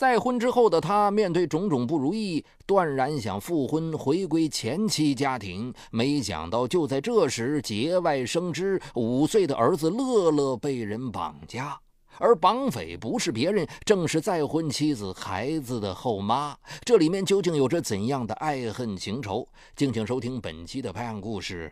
[0.00, 5.74] 再婚之后的他，面对种种不如意，断然想复婚，回归前妻家庭。
[5.90, 11.78] 没想到，就在这时，节外生枝，五岁的儿子乐乐被人绑架，
[12.16, 16.56] 而绑匪不是别人，正是再婚妻子孩子的后妈。
[16.82, 19.46] 这里面究竟有着怎样的爱恨情仇？
[19.76, 21.70] 敬请收听本期的拍案故事：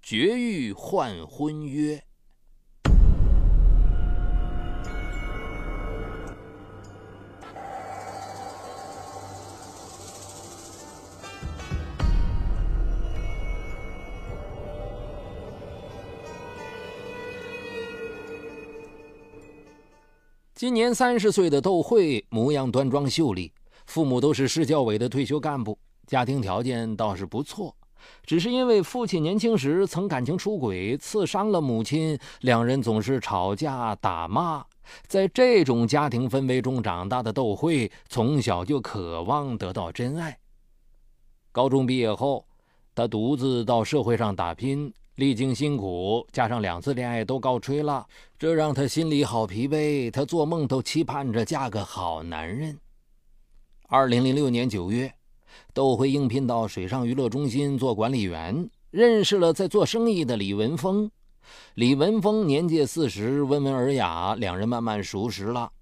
[0.00, 2.00] 绝育换婚约。
[20.58, 23.52] 今年三十岁的窦慧，模样端庄秀丽，
[23.86, 27.72] 父母都是市教委的退休干部，家庭条件倒是不错。
[28.24, 34.64] 只是因为父亲年轻时曾感情出轨，刺伤了母亲，两人总是吵架打骂。
[35.06, 40.36] 在这种家庭氛围中长大的窦慧，从小就渴望得到真爱。
[41.52, 42.44] 高中毕业后，
[42.96, 44.92] 他独自到社会上打拼。
[45.18, 48.06] 历经辛苦，加上两次恋爱都告吹了，
[48.38, 50.08] 这让她心里好疲惫。
[50.12, 52.78] 她做梦都期盼着嫁个好男人。
[53.88, 55.12] 二零零六年九月，
[55.74, 61.10] 窦慧应聘到水上娱乐中心做管理员，认识了在做生意的李文峰。
[61.74, 65.72] 李文峰年届四十，温文尔雅，两人慢慢熟识了。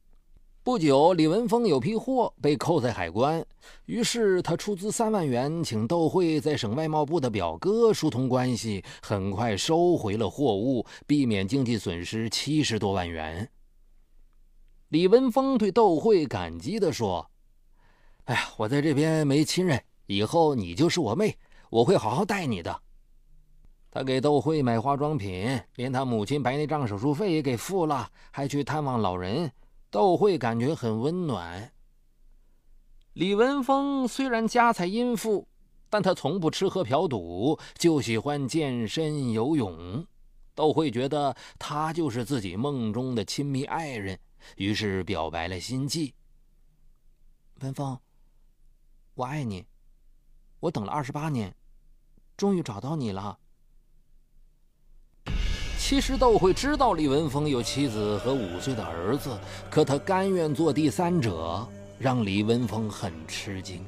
[0.66, 3.46] 不久，李文峰有批货被扣在海关，
[3.84, 13.48] 于是他出资三万元，请窦慧在省外贸部的表哥疏通关系，很快收回了货物，避免经济损失七十多万元。
[14.88, 17.30] 李文峰对窦慧感激地说
[18.26, 21.38] ：“哎呀，我在这边没亲人，以后你就是我妹，
[21.70, 22.80] 我会好好待你的。”
[23.88, 29.48] 他给窦慧买化妆品，连他母亲白内障手术费也给付了，还去探望老人。
[29.90, 31.72] 窦慧感觉很温暖。
[33.14, 35.48] 李文峰虽然家财殷富，
[35.88, 40.06] 但他从不吃喝嫖赌，就喜欢健身游泳。
[40.54, 44.18] 窦慧觉得他就是自己梦中的亲密爱人，
[44.56, 46.14] 于是表白了心迹。
[47.60, 47.98] 文峰，
[49.14, 49.64] 我爱你，
[50.60, 51.54] 我等了二十八年，
[52.36, 53.38] 终于找到你了。
[55.88, 59.38] 其实窦慧知道李文峰有妻子和五岁的儿子，
[59.70, 61.64] 可他甘愿做第三者，
[61.96, 63.86] 让李文峰很吃惊。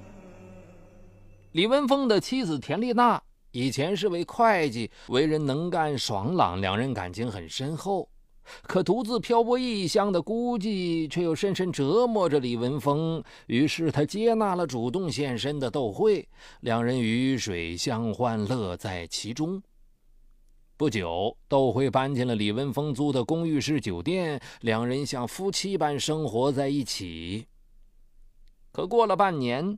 [1.50, 3.20] 李文峰的妻子田丽娜
[3.50, 8.08] 以前是位会计，为人能干爽朗，两人感情很深厚。
[8.62, 13.20] 可独自漂泊异乡的孤寂，却又深深折磨着李文峰。
[13.48, 16.28] 于是他接纳了主动献身的窦慧，
[16.60, 19.60] 两人鱼水相欢，乐在其中。
[20.78, 27.48] 不久，窦慧搬进了李文峰租的公寓式酒店，两人像夫妻般生活在一起。
[28.70, 29.76] 可过了半年，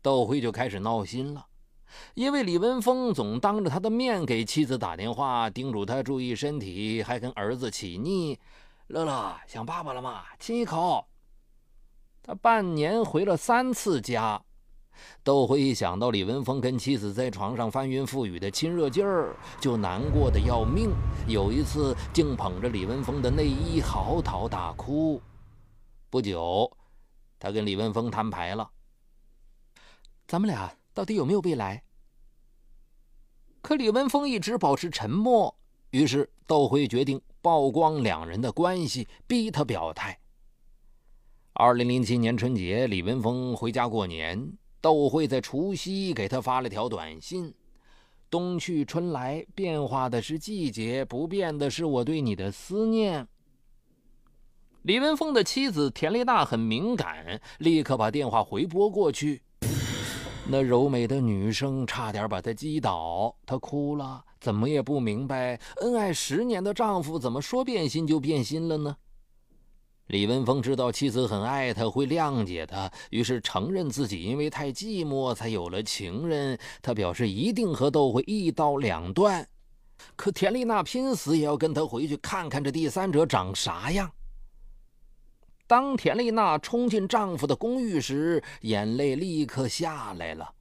[0.00, 1.44] 窦慧就开始闹心了，
[2.14, 8.38] 因为李文峰总当着他的面给妻子打电话，叮嘱他注意身体，还跟儿子起腻
[8.86, 10.22] ：“乐乐想爸爸了吗？
[10.38, 11.04] 亲一口。”
[12.22, 14.40] 他半年回了三次家。
[15.22, 20.90] 窦慧一想到李文峰跟妻子在床上翻云覆雨的亲热劲儿，就难过的要命。
[21.26, 25.20] 有一次，竟捧着李文峰的内衣嚎啕大哭。
[26.10, 26.70] 不久，
[27.38, 28.70] 他跟李文峰摊牌了
[30.26, 31.82] ：“咱们俩到底有没有未来？”
[33.60, 35.54] 可李文峰一直保持沉默。
[35.90, 40.18] 于是，窦慧决定曝光两人的关系，逼他表态。
[41.54, 44.52] 二零零七年春节，李文峰回家过年。
[44.80, 47.52] 窦慧在除夕给他发了条短信
[48.30, 53.26] ：“冬去春来，变化的是季节，不变的是我对你的思念。”
[54.82, 59.42] 李文峰的妻子田丽娜很敏感，立刻把电话回拨过去。
[60.50, 68.96] 那柔美的女声差点把她击倒，她哭了，怎么也不明白，恩爱十年的丈夫怎么说变心就变心了呢？
[70.08, 76.58] 李文峰知道妻子很爱他，会谅解他，于是承认自己因为太寂寞才有了情人。
[76.80, 79.46] 他表示一定和窦慧一刀两断。
[80.16, 84.10] 可田丽娜拼死也要跟他回去看看这第三者长啥样。
[85.66, 90.54] 当田丽娜冲进丈夫的公寓时，眼泪立刻下来了。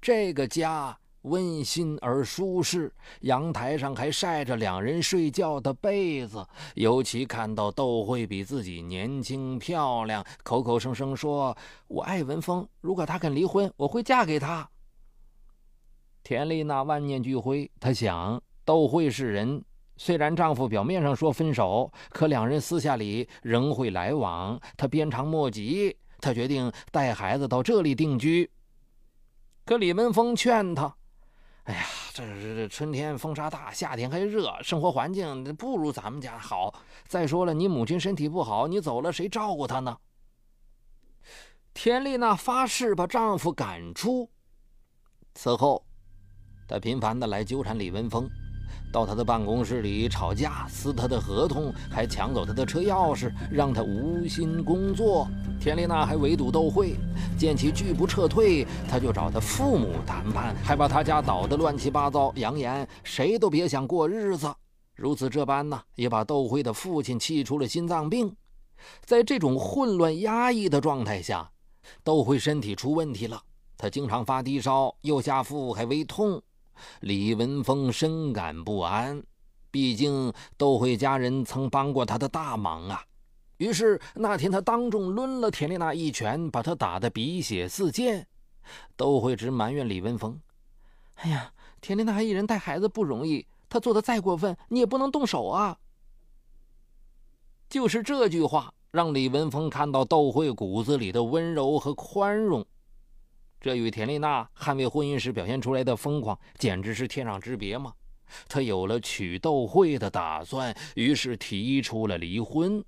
[0.00, 0.96] 这个家。
[1.28, 6.44] 温馨而舒适，阳台上还晒着两人睡觉的被子。
[6.74, 11.56] 尤其看到窦慧比自己年轻漂亮，口口声声说
[11.88, 14.68] “我爱文峰”，如果他肯离婚，我会嫁给他。
[16.24, 19.64] 田丽娜万念俱灰，她想：窦慧是人，
[19.96, 24.60] 虽然丈夫表面上说分手，可两人私下里仍会来往。
[24.76, 28.50] 她鞭长莫及，她决定带孩子到这里定居。
[29.64, 30.94] 可李文峰劝她
[31.68, 36.72] ：“哎呀，这这春天风沙大，夏天还热，生活环境不如咱们家好。
[37.06, 39.94] 再说了，你母亲身体不好，你走了谁照顾她呢？”
[41.74, 44.30] 田丽娜发誓把丈夫赶出。
[45.34, 45.84] 此后，
[46.66, 48.26] 她频繁的来纠缠李文峰。
[48.90, 55.28] 到他的办公室里吵架，撕他的合同，还抢走他的车钥匙，让他无心工作。
[55.60, 56.94] 田丽娜还围堵窦慧，
[57.38, 64.52] 见其拒不撤退，他就找他父母谈判，还把他家捣得乱七八糟，扬言谁都别想过日子。
[64.94, 68.34] 如此这般呢，也把窦慧的父亲气出了心脏病。
[69.04, 71.50] 在这种混乱压抑的状态下，
[72.02, 73.40] 窦慧身体出问题了，
[73.76, 76.40] 他经常发低烧，右下腹还微痛。
[77.00, 79.22] 李文峰深感不安，
[79.70, 83.04] 毕竟窦慧家人曾帮过他的大忙啊。
[83.58, 88.26] 于是那天他当众抡了田丽娜一拳，把她打得鼻血四溅。
[88.96, 90.40] 窦慧直埋怨李文峰
[91.16, 95.76] ：“哎呀，田丽娜一人带孩子不容易，她做的再过分，你也不能动手啊。”
[97.68, 102.64] 就是这句话，让李文峰看到窦慧骨子里的温柔和宽容。
[103.60, 107.92] 这与田丽娜捍卫婚姻时表现出来的疯狂，简直是天壤之别嘛！
[108.46, 112.84] 他有了娶窦慧的打算，于是提出了离婚。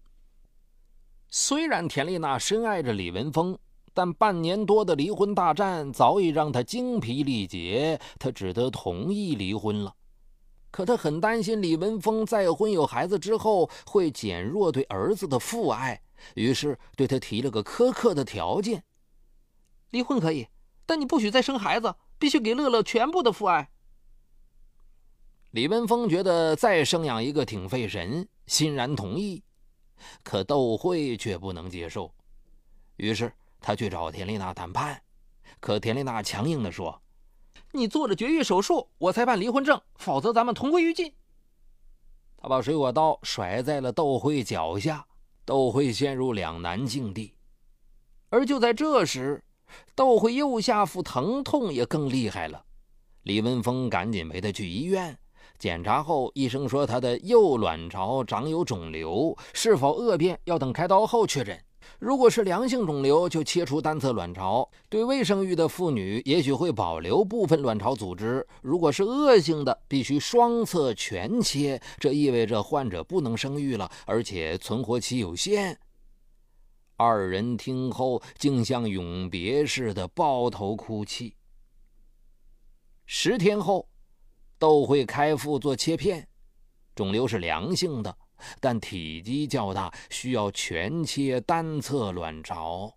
[1.29, 3.59] 虽然田丽娜深爱着李文峰，
[3.95, 9.95] 但半年多的离婚大战早已让她精疲力竭，她只得同意离婚了。
[10.71, 16.01] 可她很担心李文峰再婚有孩子之后会减弱对儿子的父爱，
[16.35, 18.85] 于是对他提了个苛刻的条件：
[19.91, 20.47] 离婚可以。
[20.91, 23.71] 但你不许再生孩子，必须给乐乐全部的父爱。
[25.53, 29.41] 李文峰觉得再生养一个挺费神，欣然同意。
[30.25, 32.13] 可窦慧却不能接受，
[32.97, 35.01] 于是他去找田丽娜谈判。
[35.61, 37.01] 可田丽娜强硬地说
[37.71, 41.15] ：“你做了绝育手术，我才办离婚证，否则咱们同归于尽。”
[42.37, 45.07] 他把水果刀甩在了窦慧脚下，
[45.45, 47.33] 窦慧陷入两难境地。
[48.29, 49.45] 而就在这时，
[49.95, 52.63] 窦慧右下腹疼痛也更厉害了，
[53.25, 55.17] 李文峰赶紧陪她去医院
[55.59, 61.59] 检查后，医生说她的右卵巢长有肿瘤，是否恶变要等开刀后确诊。
[61.99, 75.79] 如果是良性肿瘤，就切除单侧卵巢，对未生育的妇女也许会保留部分卵巢组织；如果是恶性的，必须双侧全切，这意味着患者不能生育了，而且存活期有限。
[77.03, 81.35] 二人听后，竟像永别似的抱头哭泣。
[83.07, 83.89] 十天后，
[84.59, 86.29] 窦慧开腹做切片，
[86.95, 88.15] 肿瘤是良性的，
[88.61, 92.95] 但体积较大，需要全切单侧卵巢。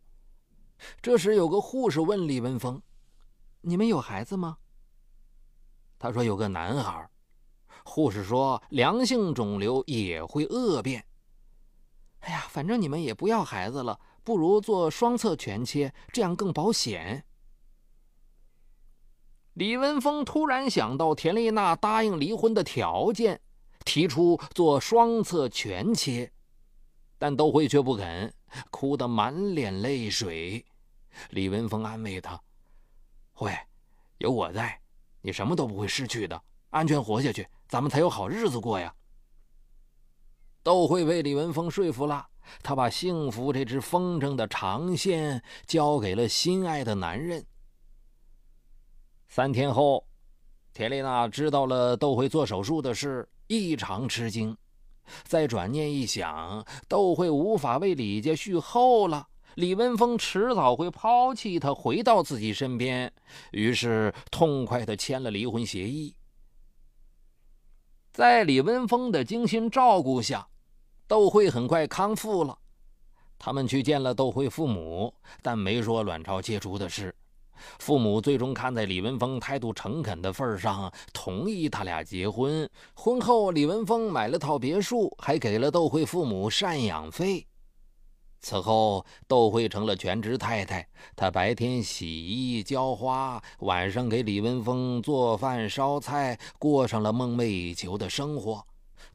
[1.02, 2.82] 这时，有个护士问李文峰
[3.64, 4.58] ：“你们有孩子吗？”
[5.98, 7.10] 他说：“有个男孩。”
[7.86, 11.06] 护士说：“良性肿瘤也会恶变。”
[12.24, 17.26] 哎呀，反正你们也不要孩子了，不如做双侧全切，这样更保险。
[19.56, 23.42] 李文峰突然想到田丽娜答应离婚的条件，
[23.84, 26.32] 提出做双侧全切，
[27.18, 28.34] 但窦慧却不肯，
[28.72, 30.66] 哭得满脸泪水。
[31.32, 32.42] 李文峰安慰她
[33.34, 33.52] ：“慧，
[34.20, 34.80] 有我在，
[35.22, 38.96] 你什么都不会失去的，安全活下去，咱们才有好日子过呀。”
[40.64, 42.26] 窦慧被李文峰说服了，
[42.62, 47.46] 她把幸福这只风筝的长线交给了心爱的男人。
[49.28, 50.08] 三天后，
[50.74, 54.56] 田丽娜知道了窦慧做手术的事，异常吃惊。
[55.26, 63.12] 再转念一想，窦慧无法为李家续后了，李文峰迟早会抛弃她，回到自己身边，
[63.52, 66.16] 于是痛快地签了离婚协议。
[68.14, 70.48] 在李文峰的精心照顾下。
[71.08, 72.58] 窦慧很快康复了，
[73.38, 77.14] 他们去见了窦慧父母，但没说卵巢切除的事。
[77.80, 82.68] 父母最终看在李文峰态度诚恳的份上，同意他俩结婚。
[82.94, 87.46] 婚后，李文峰买了套别墅，还给了窦慧父母赡养费。
[88.42, 98.66] 此后，窦慧成了全职太太，她白天洗衣浇花，晚上给李文峰做饭烧菜，过上了梦寐以求的生活。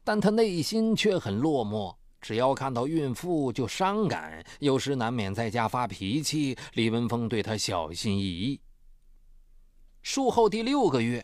[0.09, 6.57] 但他内心却很落寞，只要看到孕妇就伤感，有时难免在家发脾气。
[6.73, 8.59] 李文峰对他小心翼翼。
[10.01, 11.23] 术后第六个月，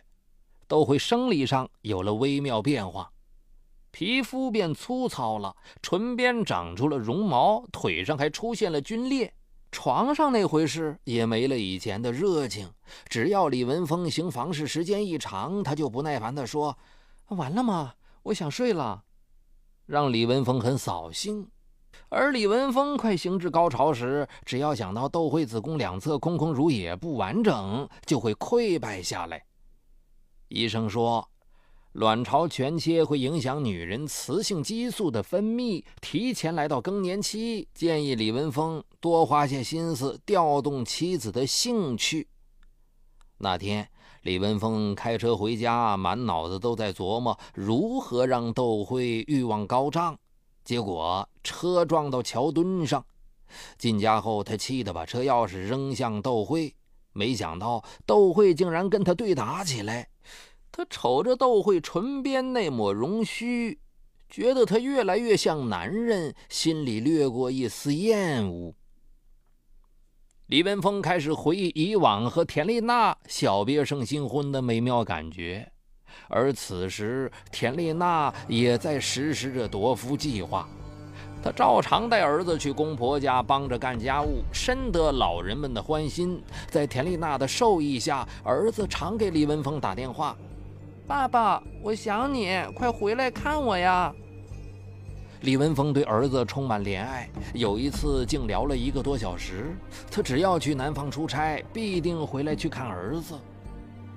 [0.68, 3.12] 都会生理上有了微妙变化。
[3.90, 9.34] 皮肤变粗糙了，唇边长出了绒毛，腿上还出现了皲裂。
[9.72, 12.72] 床上那回事也没了以前的热情。
[13.10, 16.78] 只要李文峰行房事时间一长，他就不耐烦地说
[17.34, 17.96] ：“完了吗？
[18.26, 19.04] 我想睡了。”
[19.88, 21.50] 让李文峰很扫兴。
[22.10, 29.46] 而李文峰快行至高潮时，只要想到窦慧子宫两侧空空如也、不完整，就会溃败下来。
[30.50, 31.28] 医生说。
[31.96, 37.70] 卵巢全切会影响女人雌性激素的分泌，提前来到更年期。
[37.74, 42.28] 建议李文峰多花些心思调动妻子的兴趣。
[43.38, 43.90] 那天，
[44.26, 50.18] 李文峰开车回家，满脑子都在琢磨如何让窦慧欲望高涨。
[50.64, 53.06] 结果车撞到桥墩上，
[53.78, 56.74] 进家后他气得把车钥匙扔向窦慧，
[57.14, 60.10] 没想到窦慧竟然跟他对打起来。
[60.72, 63.80] 他瞅着窦慧唇边那抹容须，
[64.28, 68.74] 觉得她越来越像男人，心里掠过一丝厌恶。
[70.48, 75.68] 李文峰开始回忆以往和田丽娜小别胜新婚的美妙感觉，
[76.28, 80.70] 而此时田丽娜也在实施着夺夫计划。
[81.44, 86.40] 她照常带儿子去公婆家帮着干家务，深得老人们的欢心。
[86.70, 90.38] 在田丽娜的授意下，儿子常给李文峰打电话。
[91.08, 94.14] 爸爸，我想你，快回来看我呀！
[95.46, 99.76] 李文峰对儿子充满怜爱，有一次竟聊了一个多小时。
[100.10, 103.36] 他只要去南方出差，必定回来去看儿子。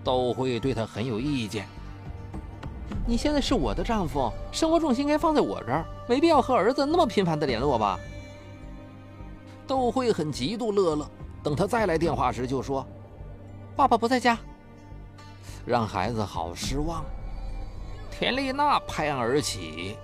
[0.03, 1.67] 都会对他很有意见。
[3.07, 8.01] 你现在是我的丈夫，生活重心应该放在我这儿，没必要和儿子那么频繁的联络吧？
[9.67, 11.07] 窦慧很嫉妒乐乐，
[11.43, 12.87] 等他再来电话时就说
[13.77, 14.39] ：“爸爸不在家。”
[15.67, 17.05] 让孩子好失望。
[18.11, 19.95] 田丽娜拍案而起：“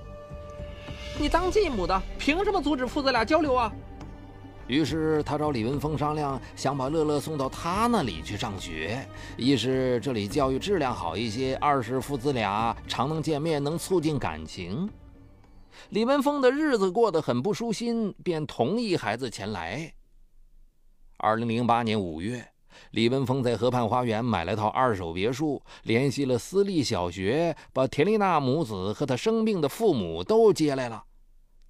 [1.18, 3.72] 你当继母的，凭什么阻止父子俩交流啊？”
[4.66, 9.06] 于是他找李文峰商量，想把乐乐送到他那里去上学。
[9.36, 14.88] 一是这里教育质量好一些，二是父子俩常能见面，能促进感情。
[15.90, 19.92] 李文峰的日子过得很不舒心，便同意孩子前来。
[21.18, 22.53] 二零零八年五月。
[22.90, 31.04] 李文峰在河畔花园买了套二手别墅，联系了私立小学，把田丽娜母子和她生病的父母都接来了。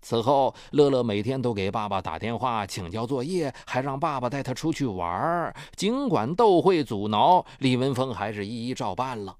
[0.02, 5.56] 此后，乐乐每天都给爸爸打电话请教作业，还让爸爸带他出去玩儿。
[5.76, 9.34] 尽管窦慧阻挠，李文峰还是一一照办了。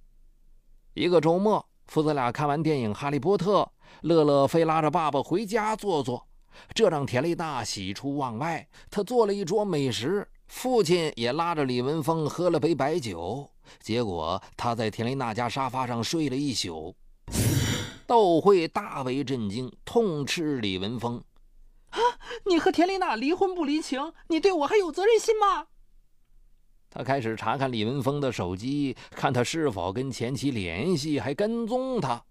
[0.94, 3.60] 一个周末，父子俩看完电影《哈利波特》，
[4.00, 6.26] 乐乐非拉着爸爸回家坐坐，
[6.72, 8.66] 这让田丽娜喜出望外。
[8.90, 10.26] 她做了一桌美食。
[10.46, 16.94] 父亲也拉着李文峰喝了杯白酒，结果他在田丽娜家沙发上睡了一宿。
[18.06, 21.22] 窦慧大为震惊，痛斥李文峰
[21.90, 21.98] ：“啊，
[22.44, 25.66] 你和田丽娜离婚不离情，你对我还有责任心吗？”
[26.90, 32.22] 他开始查看李文峰的手机，看他是否跟前妻联系，还跟踪他。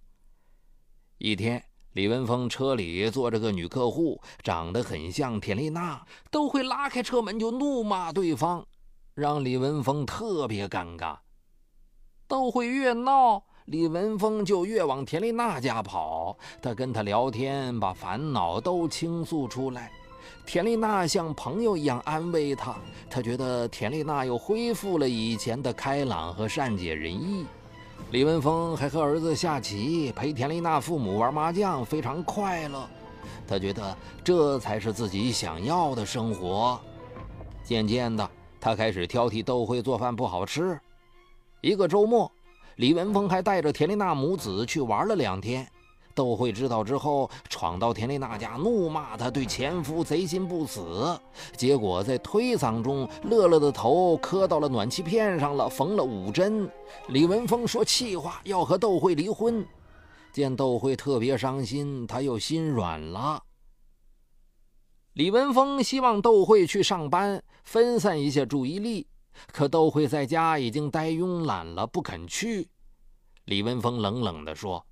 [1.17, 1.63] 一天。
[1.93, 8.65] 李文峰车里坐着个女客户，长得很像田丽娜，都会拉开车门就怒骂对方，
[9.13, 11.17] 让李文峰特别尴尬。
[12.27, 16.35] 都会越闹，李文峰就越往田丽娜家跑。
[16.59, 19.91] 他跟她聊天，把烦恼都倾诉出来。
[20.47, 22.75] 田丽娜像朋友一样安慰他，
[23.07, 27.45] 他觉得田丽娜又恢复了以前的开朗和善解人意。
[28.11, 32.87] 李文峰还和儿子下棋，陪田丽娜父母玩麻将，非常快乐。
[33.47, 36.79] 他觉得这才是自己想要的生活。
[37.63, 38.29] 渐渐的，
[38.59, 40.79] 他开始挑剔窦慧做饭不好吃。
[41.61, 42.31] 一个周末，
[42.75, 45.67] 李文峰还带着田丽娜母子去玩了两天。
[46.15, 51.19] 窦慧知道之后，闯到田丽娜家，怒骂她对前夫贼心不死。
[51.57, 56.69] 结果在推搡中，乐乐的头磕到了暖气片上了，缝了五针。
[57.07, 59.65] 李文峰说气话，要和窦慧离婚。
[60.31, 63.41] 见窦慧特别伤心，他又心软了。
[65.13, 69.07] 李文峰希望窦慧去上班，分散一下注意力，
[69.51, 72.69] 可窦慧在家已经呆慵懒了，不肯去。
[73.45, 74.85] 李文峰冷冷地说。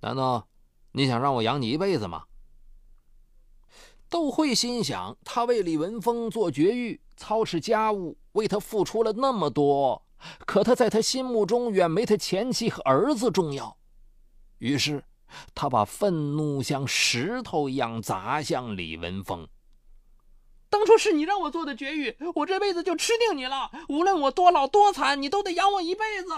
[0.00, 0.48] 难道
[0.92, 2.24] 你想让我养你一辈子吗？
[4.08, 10.02] 窦慧心想，他为李文峰做绝育、操持家务，为他付出了那么多，
[10.46, 13.76] 可他在他心目中远没他前妻和儿子重要。
[14.58, 15.04] 于是，
[15.54, 19.46] 他把愤怒像石头一样砸向李文峰。
[20.70, 23.70] 当初是你让我做的绝育，我这辈子就吃定你了。
[23.88, 26.30] 无论我多老多惨，你都得养我一辈子。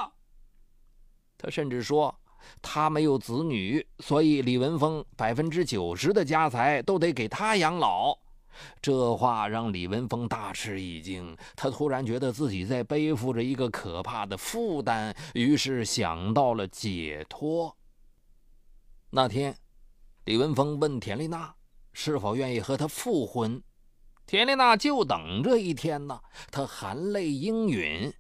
[1.39, 2.20] 他甚至说。
[2.63, 8.17] 他没有子女，所以李文峰百分之九十的家财都得给他养老。
[8.83, 17.75] 这话让李文峰大吃一惊，他突然觉得自己在背负着一个可怕的负担，于是想到了解脱。
[19.11, 19.57] 那天，
[20.25, 21.55] 李文峰问田丽娜
[21.93, 23.63] 是否愿意和他复婚，
[24.27, 26.21] 田丽娜就等这一天呢，
[26.51, 28.13] 她含泪应允。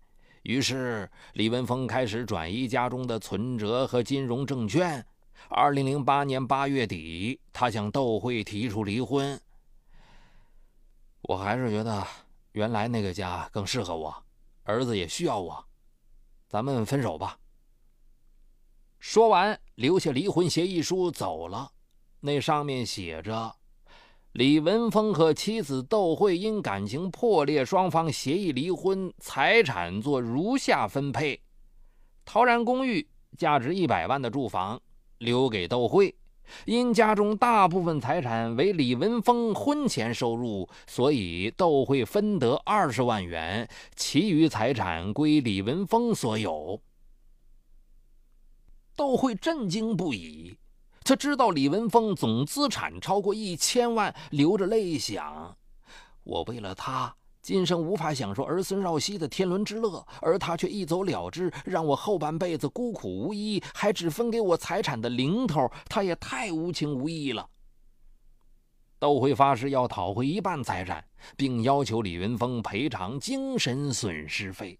[0.42, 5.04] 于是，李文峰开始转移家中的存折和金融证券。
[5.48, 9.38] 二零零八年八月底，他向窦慧提出离婚。
[11.22, 12.06] 我还是觉得
[12.52, 14.14] 原来那个家更适合我，
[14.64, 15.62] 儿子也需要我，
[16.48, 17.38] 咱们分手吧。
[18.98, 21.70] 说完，留下离婚协议书走了。
[22.20, 23.54] 那上面写着：
[24.32, 31.40] 李文峰和妻子窦慧因感情破裂，双方协议离婚，财产做如下分配：
[32.24, 34.80] 陶然公寓价值一百万的住房
[35.18, 36.14] 留给窦慧。
[36.64, 46.80] 因家中大部分财产为李文峰婚前收入，所以窦慧分得二十万元，其余财产归李文峰所有。
[48.94, 50.56] 窦慧震惊不已，
[51.10, 55.56] 他知道李文峰总资产超过一千万，流着泪想
[56.22, 57.12] ：“我为了他。”
[57.42, 67.44] 今生无法享受儿孙绕膝的天伦之乐，而他却一走了之，让我后半辈子孤苦无依，还只分给我财产的零头，他也太无情无义了。
[69.00, 71.04] 窦慧发誓要讨回一半财产，
[71.36, 74.78] 并要求李云峰赔偿精神损失费。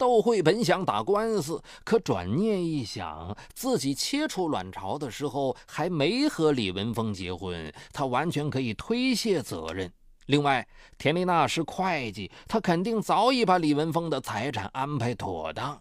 [0.00, 9.92] 窦慧本想打官司，可转念一想，自己切除卵巢的时候还没和李文峰结婚，他完全可以推卸责任。
[10.24, 10.66] 另外，
[10.96, 15.78] 田丽娜是会计，她肯定早已把李文峰的财产安排妥当。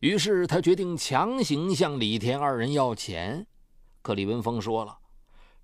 [0.00, 3.46] 于是，他决定强行向李田二人要钱。
[4.00, 4.96] 可李文峰说了，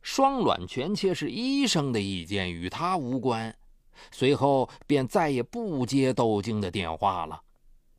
[0.02, 3.56] 双卵全切是医生的意见，与他无关。
[4.10, 7.40] 随后便再也不接窦晶的电话了。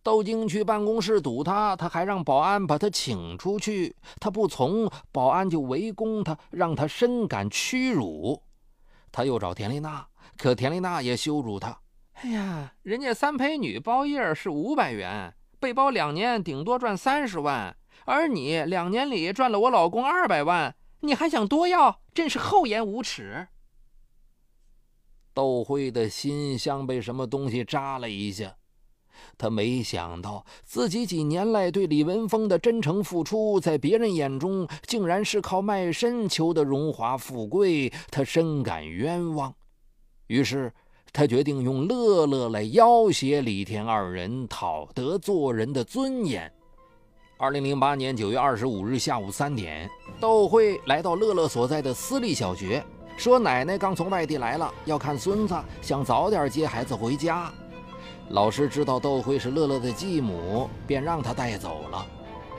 [0.06, 3.96] 窦晶去办公室堵他，他还让保安把他请出去。
[4.22, 8.39] 他不从，保安就围攻他，让他深感屈辱。
[9.12, 10.06] 他又找田丽娜。
[10.38, 11.80] 可田丽娜也羞辱他。
[12.13, 23.48] 哎呀，人家三陪女包夜是五百元，被包两年顶多赚三十万，而你两年里赚了我老公二百万，你还想多要，真是厚颜无耻。
[25.34, 28.56] 窦慧的心像被什么东西扎了一下，
[29.38, 39.54] 他没想到自己几年来对李文峰的真诚付出，在别人眼中竟然是靠卖身求得荣华富贵，他深感冤枉。
[40.28, 40.71] 于是，
[41.13, 46.51] 他决定用乐乐来要挟李田二人，讨得做人的尊严。
[47.38, 52.82] 二零零八年九月二十五日下午三点，窦慧来到乐乐所在的私立小学，
[53.17, 57.54] 说：“奶奶刚从外地来了，要看孙子，想早点接孩子回家。”
[58.29, 62.05] 老师知道窦慧是乐乐的继母，便让他带走了。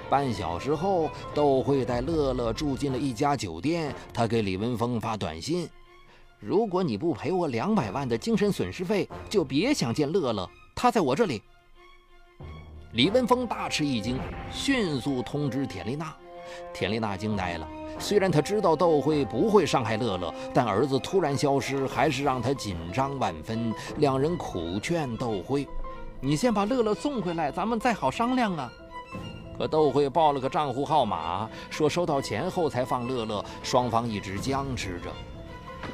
[0.08, 5.68] 半小时后，窦慧带乐乐住进了一家酒店，他给李文峰发短信。
[6.38, 10.48] 如果你不赔我两百万的精神损失费，就别想见乐乐。
[10.74, 11.42] 他在我这里。
[12.92, 14.18] 李文峰大吃一惊，
[14.52, 16.14] 迅速通知田丽娜。
[16.72, 17.68] 田丽娜惊呆了。
[17.98, 23.72] 虽然她知道窦慧不会伤害乐乐，但儿子突然消失，还是让她紧张万分。
[23.96, 25.66] 两人苦劝窦慧
[26.20, 28.70] ：“你先把乐乐送回来，咱们再好商量啊。”
[29.56, 33.42] 可窦慧报了个账户号码，说收到钱后才放乐乐。
[33.62, 35.10] 双方一直僵持着。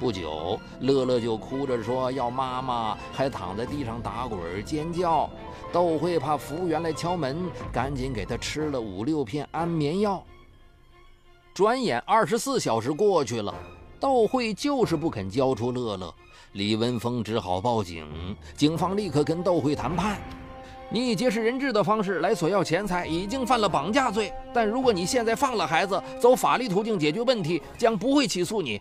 [0.00, 5.30] 不久，乐乐就哭着说要妈妈，还躺在地上打滚尖叫。
[5.72, 10.20] 窦慧怕服务员来敲门，赶紧给他吃了五六片安眠药。
[11.54, 13.54] 转眼二十四小时过去了，
[14.00, 16.12] 窦慧就是不肯交出乐乐。
[16.52, 18.06] 李文峰只好报警，
[18.56, 20.18] 警方立刻跟窦慧谈判：
[20.88, 24.32] 你以劫持人质的方式来索要钱财，已经犯了绑架罪。
[24.54, 28.80] 但如果你现在放了孩子，走法律途径解决问题，将不会起诉你。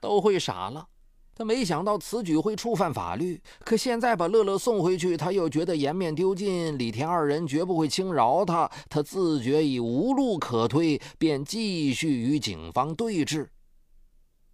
[0.00, 0.86] 都会傻了，
[1.34, 3.40] 他没想到此举会触犯法律。
[3.64, 8.70] 可现在把乐乐送回去，他又觉得颜面丢尽，李田二人绝不会轻饶他。
[8.88, 13.48] 他自觉已无路可退，便继续与警方对峙。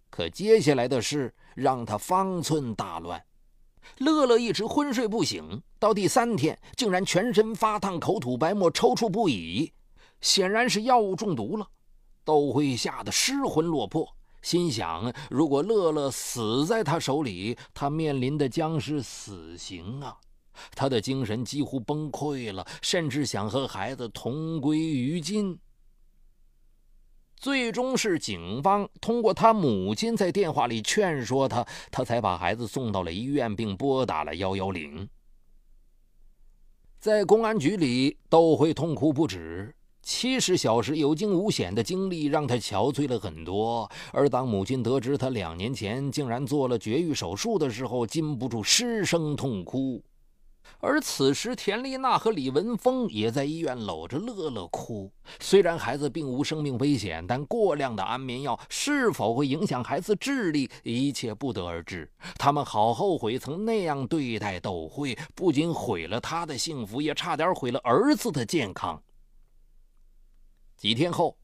[0.09, 3.23] 可接下来的事让他方寸大乱。
[3.97, 9.71] 乐乐一直昏睡不醒，到第三天竟然全身发烫、口吐白沫、抽搐不已，
[10.19, 11.67] 显然是药物中毒了。
[12.23, 14.07] 都会吓得失魂落魄。
[14.41, 20.17] 心想：如果乐乐死在他手里，他面临的将是死刑啊！
[20.75, 25.59] 他的精神几乎崩溃了，甚至想和孩子同归于尽。
[27.37, 35.09] 最终是警方通过他母亲在电话里劝说他，他才把孩子送到了医院，并拨打了幺幺零。
[36.99, 39.75] 在公安局里，窦慧痛哭不止。
[40.03, 50.01] 七十小时有惊无险的经历让他憔悴了很多，而当母亲得知他两年前竟然做了绝育手术的时候，禁不住失声痛哭。
[50.79, 55.11] 而此时，田丽娜和李文峰也在医院搂着乐乐哭。
[55.39, 62.09] 虽然孩子并无生命危险，但过量的安眠药是否会影响孩子智力，一切不得而知。
[62.37, 68.99] 他们好后悔曾那样对待窦慧，不仅毁了他的幸福，也差点毁了儿子的健康。
[70.81, 71.37] 几天后，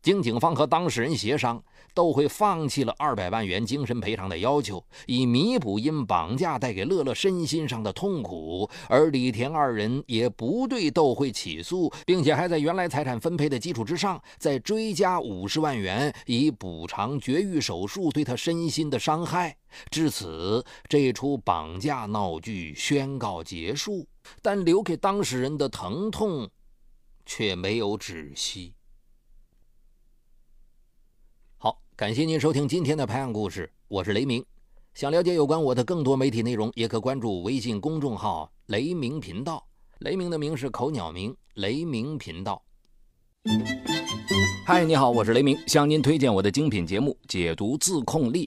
[0.00, 1.60] 经警方和当事人协商，
[1.92, 8.70] 窦慧放弃了二百万元精神赔偿的要求，以弥补因绑架带给乐乐身心上的痛苦。
[8.88, 19.56] 而李田二人也不对窦慧起诉，并且还在原来财产分配的基础之上再追加五十万元，以补偿绝育手术对他身心的伤害。
[19.90, 24.06] 至此，这出绑架闹剧宣告结束。
[24.42, 26.48] 但留给当事人的疼痛，
[27.26, 28.72] 却没有止息。
[31.58, 34.42] 好感谢您收听今天的拍案故事，我是雷鸣。
[34.94, 39.68] 想了解有关我的更多媒体内容，也可关注微信公众号“雷鸣频道”。
[40.00, 42.62] 雷鸣的鸣是口鸟鸣，雷鸣频道。
[44.64, 48.46] 嗨，你好，我是雷鸣，向您推荐我的精品节目《解读自控力》。